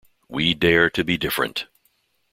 [0.27, 1.67] We Dare to Be Different.